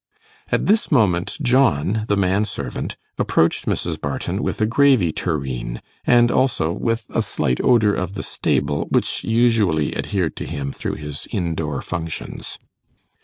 [0.51, 4.01] At this moment John, the man servant, approached Mrs.
[4.01, 9.23] Barton with a gravy tureen, and also with a slight odour of the stable, which
[9.23, 12.57] usually adhered to him through his in door functions.